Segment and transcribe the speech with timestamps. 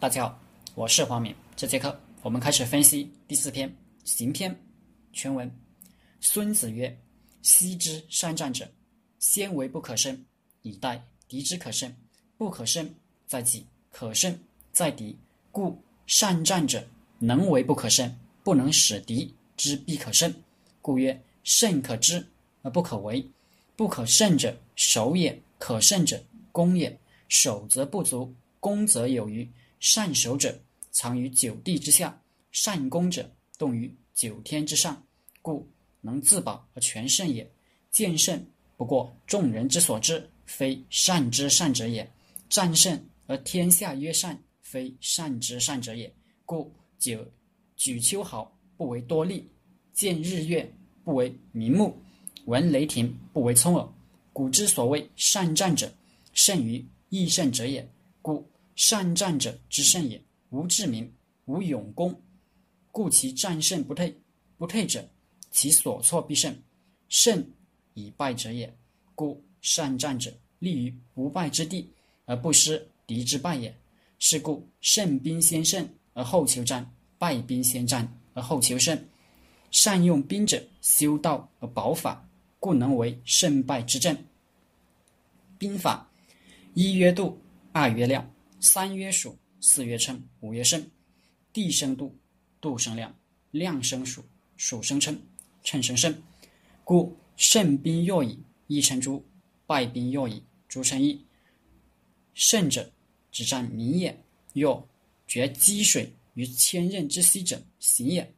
[0.00, 0.40] 大家好，
[0.76, 1.34] 我是黄敏。
[1.56, 3.68] 这节课我们开始分析第四篇
[4.04, 4.48] 《行篇》
[5.12, 5.52] 全文。
[6.20, 6.96] 孙子曰
[7.42, 8.70] ：“昔之善战者，
[9.18, 10.24] 先为不可胜，
[10.62, 11.92] 以待敌之可胜。
[12.36, 12.88] 不可胜
[13.26, 14.38] 在己，可胜
[14.70, 15.18] 在敌。
[15.50, 16.86] 故善战者，
[17.18, 20.32] 能为不可胜，不能使敌之必可胜。
[20.80, 22.24] 故曰：胜可知
[22.62, 23.28] 而不可为。
[23.74, 26.22] 不可胜者，守也；可胜者，
[26.52, 26.96] 攻也。
[27.28, 29.50] 守则不足，攻则有余。”
[29.80, 30.60] 善守者，
[30.90, 32.10] 藏于九地之下；
[32.50, 35.02] 善攻者，动于九天之上。
[35.40, 35.66] 故
[36.00, 37.50] 能自保而全胜也。
[37.90, 38.44] 见胜
[38.76, 42.04] 不过众人之所知，非善之善者也；
[42.48, 46.12] 战胜而天下曰善，非善之善者也。
[46.44, 47.26] 故九
[47.76, 49.48] 举秋毫不为多利，
[49.92, 50.70] 见日月
[51.02, 51.96] 不为明目，
[52.44, 53.88] 闻雷霆不为聪耳。
[54.32, 55.92] 古之所谓善战者，
[56.32, 57.88] 胜于易胜者也。
[58.20, 58.46] 故。
[58.78, 61.12] 善战者之胜也，无智明，
[61.46, 62.14] 无勇功，
[62.92, 64.16] 故其战胜不退。
[64.56, 65.04] 不退者，
[65.50, 66.56] 其所错必胜。
[67.08, 67.44] 胜
[67.94, 68.72] 以败者也。
[69.16, 71.90] 故善战者立于不败之地，
[72.24, 73.76] 而不失敌之败也。
[74.20, 78.96] 是故胜兵先胜而后求战，败兵先战而后求胜。
[79.72, 82.24] 善用兵者，修道而保法，
[82.60, 84.16] 故能为胜败之政。
[85.58, 86.08] 兵法
[86.74, 87.36] 一曰度，
[87.72, 88.24] 二曰量。
[88.60, 90.84] 三曰属，四曰称，五曰胜。
[91.52, 92.16] 地生度，
[92.60, 93.14] 度生量，
[93.50, 94.24] 量生数，
[94.56, 95.20] 数生称，
[95.62, 96.14] 称生胜。
[96.84, 99.22] 故胜兵若矣，一称诸；
[99.66, 101.24] 败兵若矣，诸称一。
[102.34, 102.92] 胜者，
[103.30, 104.12] 只占民也；
[104.52, 104.88] 若
[105.26, 108.34] 决积水于千仞之溪者，行也。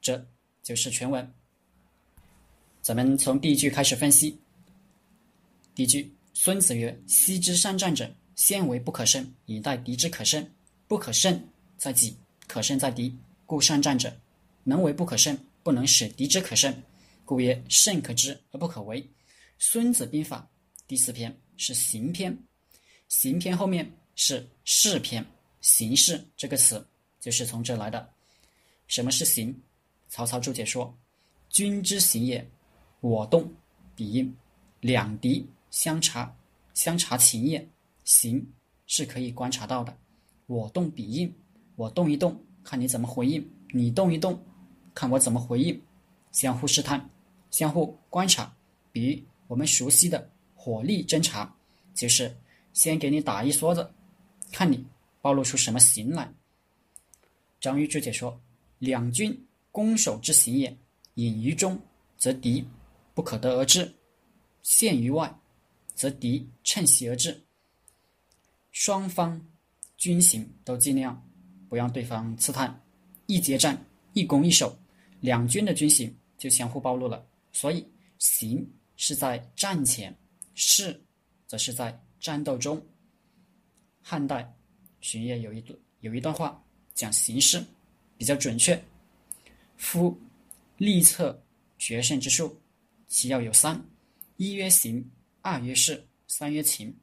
[0.00, 0.26] 这
[0.62, 1.34] 就是全文。
[2.80, 4.38] 咱们从第一句开始分析。
[5.74, 10.48] 第一句，孙子曰：“昔之善战者。”先为不可胜，以待敌之可胜。
[10.86, 11.42] 不可胜
[11.76, 13.12] 在己，可胜在敌。
[13.44, 14.16] 故善战者，
[14.62, 16.72] 能为不可胜，不能使敌之可胜。
[17.24, 19.04] 故曰：胜可知而不可为。
[19.58, 20.48] 孙子兵法
[20.86, 22.36] 第四篇是行篇，
[23.08, 25.24] 行篇后面是事篇。
[25.60, 26.86] 形式这个词
[27.18, 28.08] 就是从这来的。
[28.86, 29.52] 什么是行？
[30.08, 30.96] 曹操注解说：
[31.48, 32.48] 君之行也，
[33.00, 33.52] 我动
[33.96, 34.36] 必应，
[34.80, 36.32] 两敌相察，
[36.74, 37.68] 相察情也。
[38.06, 38.54] 行
[38.86, 39.94] 是可以观察到的，
[40.46, 41.34] 我动必应，
[41.74, 44.40] 我动一动，看你怎么回应；你动一动，
[44.94, 45.82] 看我怎么回应，
[46.30, 47.10] 相互试探，
[47.50, 48.56] 相互观察。
[48.92, 51.52] 比如我们熟悉的火力侦察，
[51.94, 52.34] 就是
[52.72, 53.90] 先给你打一梭子，
[54.52, 54.86] 看你
[55.20, 56.32] 暴露出什么形来。
[57.60, 58.40] 张玉注解说：
[58.78, 59.36] 两军
[59.72, 60.78] 攻守之行也，
[61.14, 61.76] 隐于中，
[62.16, 62.64] 则敌
[63.14, 63.84] 不可得而至；
[64.62, 65.36] 陷于外，
[65.96, 67.42] 则敌趁隙而至。
[68.78, 69.42] 双方
[69.96, 71.26] 军行都尽量
[71.66, 72.78] 不让对方刺探，
[73.24, 73.82] 一接战，
[74.12, 74.78] 一攻一守，
[75.20, 77.26] 两军的军行就相互暴露了。
[77.52, 77.88] 所以，
[78.18, 80.14] 行是在战前，
[80.54, 81.02] 事
[81.46, 82.78] 则是在战斗中。
[84.02, 84.54] 汉代
[85.00, 86.62] 荀彧有一段有一段话
[86.92, 87.64] 讲形势
[88.18, 88.78] 比较准确：
[89.78, 90.14] 夫
[90.76, 91.42] 立策
[91.78, 92.54] 决胜之术，
[93.08, 93.82] 其要有三：
[94.36, 95.10] 一曰行，
[95.40, 96.94] 二曰势，三曰情。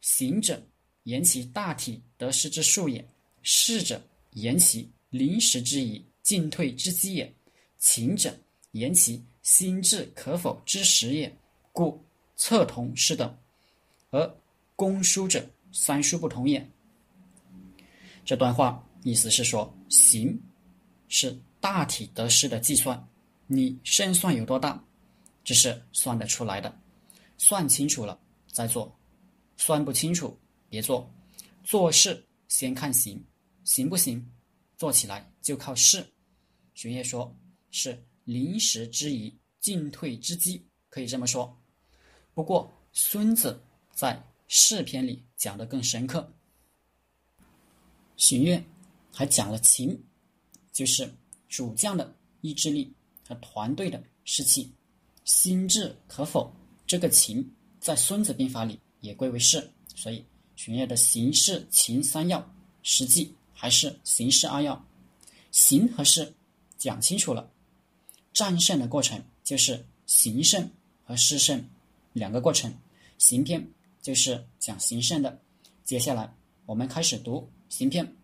[0.00, 0.64] 行者。
[1.06, 3.04] 言其大体得失之数也，
[3.42, 4.02] 事者
[4.32, 7.32] 言其临时之宜进退之机也，
[7.78, 8.36] 情者
[8.72, 11.32] 言其心智可否之时也。
[11.70, 12.02] 故
[12.36, 13.38] 策同是等，
[14.10, 14.36] 而
[14.74, 16.66] 公书者三书不同也。
[18.24, 20.40] 这段话意思是说，行
[21.06, 23.08] 是大体得失的计算，
[23.46, 24.82] 你胜算有多大，
[25.44, 26.76] 这是算得出来的，
[27.38, 28.18] 算清楚了
[28.50, 28.92] 再做，
[29.56, 30.36] 算不清楚。
[30.68, 31.08] 别做，
[31.64, 33.24] 做事先看行，
[33.64, 34.24] 行不行？
[34.76, 36.06] 做起来就靠势。
[36.74, 37.34] 荀彧说
[37.70, 41.56] 是临时之宜，进退之机，可以这么说。
[42.34, 43.58] 不过孙子
[43.92, 46.30] 在事篇里讲的更深刻。
[48.16, 48.62] 荀彧
[49.12, 49.98] 还讲了情，
[50.72, 51.10] 就是
[51.48, 52.92] 主将的意志力
[53.26, 54.70] 和团队的士气，
[55.24, 56.54] 心智可否？
[56.86, 57.50] 这个情
[57.80, 60.24] 在孙子兵法里也归为势，所以。
[60.56, 62.44] 荀彧的形势情三要，
[62.82, 64.84] 实际还是形势二要。
[65.52, 66.34] 形和势
[66.76, 67.48] 讲清楚了，
[68.32, 70.68] 战胜的过程就是形胜
[71.04, 71.62] 和势胜
[72.12, 72.72] 两个过程。
[73.18, 73.66] 行篇
[74.02, 75.38] 就是讲形胜的。
[75.84, 78.16] 接下来我们开始读行篇。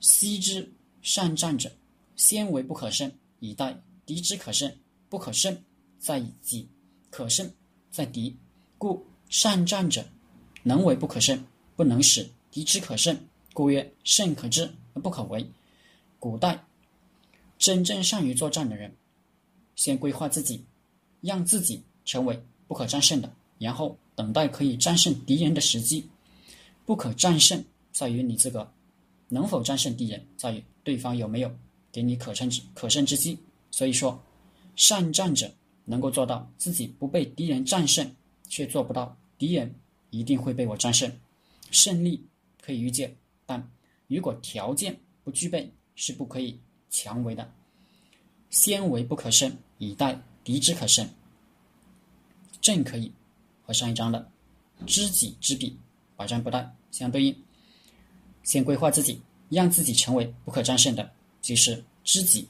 [0.00, 0.70] 昔之
[1.02, 1.72] 善战者，
[2.14, 3.10] 先为不可胜，
[3.40, 4.76] 以待敌之可胜。
[5.08, 5.56] 不可胜
[5.98, 6.68] 在己，
[7.10, 7.50] 可胜
[7.90, 8.36] 在敌。
[8.76, 10.04] 故善战者。
[10.64, 11.44] 能为不可胜，
[11.76, 13.16] 不能使敌之可胜，
[13.52, 15.46] 故曰胜可知而不可为。
[16.18, 16.64] 古代
[17.58, 18.92] 真正善于作战的人，
[19.76, 20.64] 先规划自己，
[21.20, 26.08] 让自己成为不可战胜的，然后等待可以战胜敌人的时机。
[26.86, 27.62] 不可战胜
[27.92, 28.70] 在于你自个，
[29.28, 31.54] 能否战胜敌人在于对方有没有
[31.92, 33.38] 给你可乘之可乘之机。
[33.70, 34.18] 所以说，
[34.76, 35.50] 善战者
[35.84, 38.10] 能够做到自己不被敌人战胜，
[38.48, 39.74] 却做不到敌人
[40.18, 41.10] 一定会被我战胜。
[41.70, 42.24] 胜利
[42.62, 43.70] 可以预见，但
[44.06, 46.58] 如果条件不具备，是不可以
[46.90, 47.52] 强为的。
[48.50, 51.08] 先为不可胜，以待敌之可胜。
[52.60, 53.10] 正可以
[53.62, 54.30] 和上一章的
[54.86, 55.76] 知己知彼。
[56.16, 57.36] 百战不殆相对应，
[58.44, 62.46] 先规划自己，让自己成为不可战胜的，即是知己；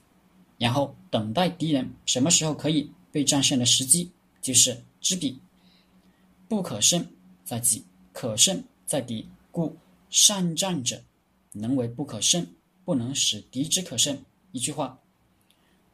[0.58, 4.11] 然后等待敌人什么时候可以被战胜的时机，
[4.43, 5.40] 即是知彼。
[6.46, 7.05] 不可胜
[7.44, 9.76] 在己，可胜在敌，故
[10.11, 11.02] 善战者
[11.52, 12.46] 能为不可胜，
[12.85, 14.19] 不能使敌之可胜。
[14.52, 14.99] 一句话，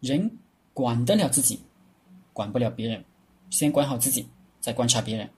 [0.01, 0.31] 人
[0.73, 1.61] 管得了自己，
[2.33, 3.05] 管不了别人，
[3.51, 4.27] 先管好自己，
[4.61, 5.29] 再观察别人。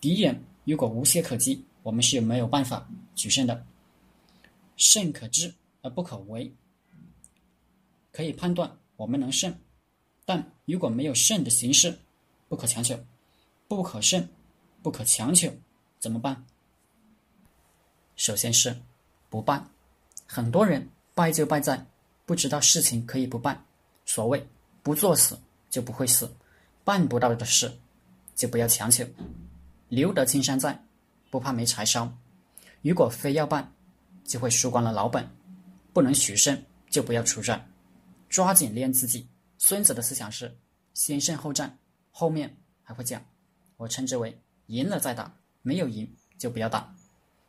[0.00, 3.66] 敌人如果无懈可击，我们是没有办法取胜的。
[4.76, 5.52] 胜可知
[5.82, 6.52] 而不可为，
[8.12, 9.52] 可以判断我们能胜，
[10.24, 11.98] 但如果没有胜的形式，
[12.48, 12.98] 不可强求，
[13.66, 14.28] 不可胜，
[14.82, 15.50] 不可强求，
[15.98, 16.44] 怎么办？
[18.16, 18.76] 首先是
[19.28, 19.68] 不办。
[20.26, 21.86] 很多人败就败在
[22.26, 23.64] 不知道事情可以不办。
[24.04, 24.46] 所谓
[24.82, 25.38] 不作死
[25.70, 26.32] 就不会死，
[26.84, 27.72] 办不到的事
[28.34, 29.04] 就不要强求。
[29.88, 30.82] 留得青山在。
[31.30, 32.10] 不怕没柴烧，
[32.80, 33.70] 如果非要办，
[34.24, 35.28] 就会输光了老本，
[35.92, 37.70] 不能取胜就不要出战，
[38.30, 39.28] 抓紧练自己。
[39.58, 40.56] 孙子的思想是
[40.94, 41.78] 先胜后战，
[42.10, 43.22] 后面还会讲，
[43.76, 45.30] 我称之为赢了再打，
[45.60, 46.90] 没有赢就不要打。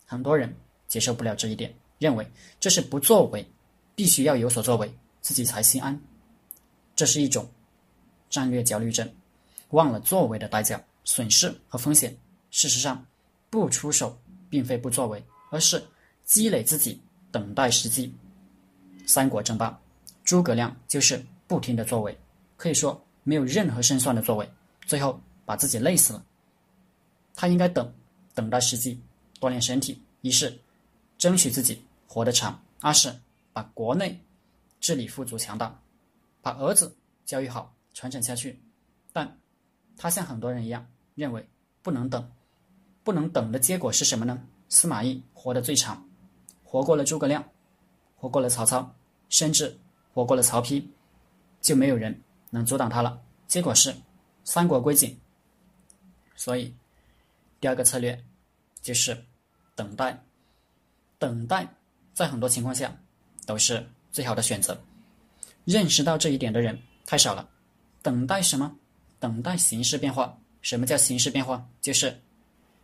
[0.06, 0.54] 很多人
[0.88, 2.30] 接受不了这一点，认为
[2.60, 3.50] 这是不作为，
[3.96, 5.98] 必须要有所作为，自己才心安。
[6.96, 7.50] 这是一种
[8.30, 9.10] 战略焦虑症，
[9.70, 12.14] 忘了作为的代价、损失和风险。
[12.52, 13.06] 事实上。
[13.52, 14.16] 不出手，
[14.48, 15.84] 并非不作为，而是
[16.24, 17.02] 积累自己，
[17.32, 18.14] 等待时机。
[19.08, 19.76] 三国争霸，
[20.24, 22.16] 诸葛亮就是不停的作为，
[22.58, 24.48] 可以说没有任何胜算的作为，
[24.86, 26.24] 最后把自己累死了。
[27.40, 27.90] 他应该等，
[28.34, 29.02] 等待时机，
[29.40, 30.60] 锻炼身体，一是
[31.18, 33.18] 争取自己活得长，二是
[33.54, 34.20] 把国内
[34.82, 35.82] 治理富足强大，
[36.42, 36.94] 把儿子
[37.24, 38.60] 教育好，传承下去。
[39.14, 39.40] 但
[39.96, 41.48] 他像很多人一样，认为
[41.82, 42.30] 不能等。
[43.06, 44.46] 不能等的结果是什么呢？
[44.68, 46.06] 司马懿活得最长，
[46.66, 47.42] 活过了诸葛亮，
[48.18, 48.94] 活过了曹操，
[49.30, 49.80] 甚至
[50.14, 50.86] 活过了曹丕，
[51.62, 53.22] 就没有人能阻挡他了。
[53.48, 53.96] 结果是
[54.44, 55.18] 三国归晋。
[56.36, 56.76] 所以，
[57.60, 58.24] 第二个策略
[58.82, 59.26] 就是
[59.76, 60.24] 等待。
[61.18, 61.68] 等待
[62.14, 62.98] 在很多情况下
[63.46, 64.82] 都是最好的选择。
[65.66, 67.50] 认识到这一点的人太少了。
[68.02, 68.78] 等待什么？
[69.20, 70.40] 等待形势变化。
[70.62, 71.70] 什么叫形势变化？
[71.82, 72.22] 就是。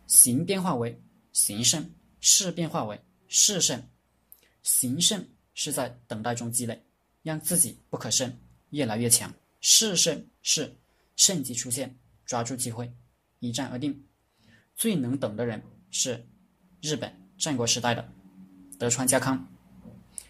[0.06, 0.96] 形变化为
[1.32, 1.90] 形胜，
[2.20, 3.82] 势变化为势胜。
[4.62, 6.80] 形胜是在等待中积累，
[7.22, 8.32] 让自己不可胜，
[8.70, 9.32] 越来越强。
[9.60, 10.76] 势胜是
[11.16, 12.92] 胜机出现，抓住机会，
[13.40, 14.06] 一战而定。
[14.76, 16.24] 最能等的人是
[16.80, 18.08] 日本战国时代的
[18.78, 19.44] 德川家康。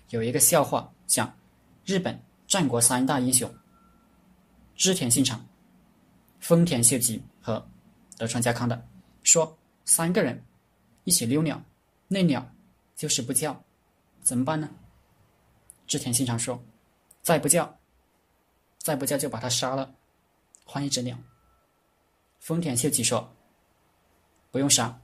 [0.08, 1.36] 有一个笑话讲，
[1.84, 3.52] 日本战国三大英雄
[4.74, 5.44] 织田信长、
[6.40, 7.68] 丰田秀吉和
[8.16, 8.88] 德川家康的
[9.22, 9.56] 说。
[9.88, 10.44] 三个人
[11.04, 11.62] 一起溜鸟，
[12.08, 12.44] 那鸟
[12.96, 13.62] 就是不叫，
[14.20, 14.68] 怎么办呢？
[15.86, 16.60] 织田信长说
[17.22, 17.78] ：“再不叫，
[18.78, 19.94] 再不叫就把它杀了，
[20.64, 21.16] 换一只鸟。”
[22.40, 23.32] 丰田秀吉说
[24.56, 24.98] ：“不用杀，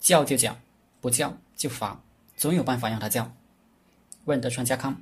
[0.00, 0.58] 叫就叫，
[1.00, 2.02] 不叫就罚，
[2.36, 3.32] 总有办法让他叫。”
[4.26, 5.00] 问德川家康，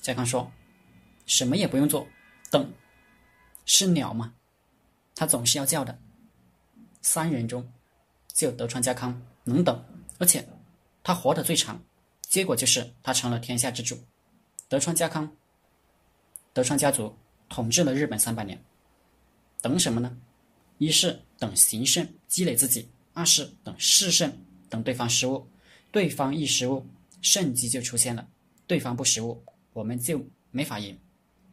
[0.00, 0.52] 家康说
[1.26, 2.06] ：“什么也不用做，
[2.52, 2.72] 等，
[3.64, 4.32] 是鸟吗？
[5.16, 5.98] 它总是要叫的。”
[7.02, 7.68] 三人中，
[8.32, 9.84] 只有德川家康能等，
[10.20, 10.48] 而且
[11.02, 11.82] 他活得最长，
[12.20, 14.00] 结果就是他成了天下之主。
[14.68, 15.36] 德川家康，
[16.52, 17.16] 德川家族
[17.48, 18.64] 统治了日本三百年，
[19.60, 20.16] 等什么呢？
[20.78, 24.32] 一是等形胜积累自己，二是等势胜
[24.70, 25.44] 等对方失误，
[25.90, 26.86] 对方一失误，
[27.20, 28.24] 胜机就出现了；
[28.68, 30.96] 对方不失误，我们就没法赢，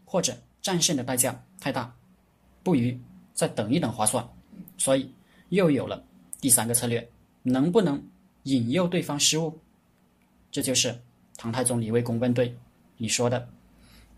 [0.06, 1.92] 或者战胜的代价太大，
[2.62, 2.94] 不如
[3.34, 4.24] 再等一等划算。
[4.78, 5.12] 所以。
[5.50, 6.06] 又有了
[6.40, 7.10] 第三个策略，
[7.42, 8.00] 能不能
[8.44, 9.60] 引诱对方失误？
[10.52, 10.96] 这就是
[11.38, 12.56] 唐太宗李卫公问对
[12.98, 13.50] 你说的：“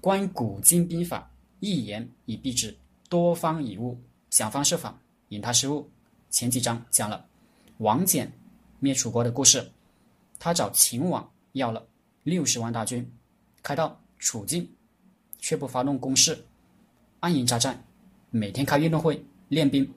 [0.01, 3.97] 观古今兵法，一言以蔽之，多方以误，
[4.29, 5.00] 想方设法
[5.31, 5.89] 引他失误。”
[6.31, 7.25] 前几章讲了
[7.79, 8.25] 王翦
[8.79, 9.69] 灭楚国的故事。
[10.39, 11.85] 他找秦王要了
[12.23, 13.05] 六十万大军，
[13.61, 14.67] 开到楚境，
[15.37, 16.43] 却不发动攻势，
[17.19, 17.79] 安营扎寨，
[18.31, 19.87] 每天开运动会练兵。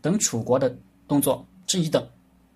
[0.00, 0.74] 等楚国的
[1.06, 2.08] 动作，这一等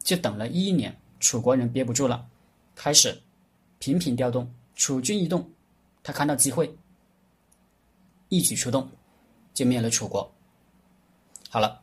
[0.03, 0.97] 就等了一年。
[1.21, 2.27] 楚国人憋不住了，
[2.75, 3.21] 开始
[3.79, 4.51] 频频调动。
[4.75, 5.47] 楚军一动，
[6.03, 6.75] 他看到机会，
[8.29, 8.89] 一举出动，
[9.53, 10.33] 就灭了楚国。
[11.51, 11.83] 好了，